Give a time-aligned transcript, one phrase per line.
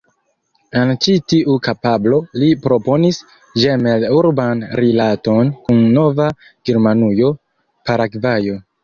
[0.83, 3.19] En ĉi tiu kapablo li proponis
[3.63, 6.31] ĝemel-urban rilaton kun Nova
[6.71, 7.31] Germanujo,
[7.93, 8.59] Paragvajo.